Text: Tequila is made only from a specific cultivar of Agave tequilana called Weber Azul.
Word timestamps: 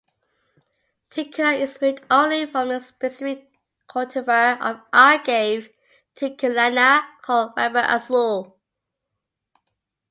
Tequila 1.11 1.53
is 1.53 1.79
made 1.79 2.03
only 2.09 2.47
from 2.47 2.71
a 2.71 2.81
specific 2.81 3.47
cultivar 3.87 4.59
of 4.59 4.81
Agave 4.91 5.69
tequilana 6.15 7.03
called 7.21 7.53
Weber 7.55 7.85
Azul. 7.87 8.57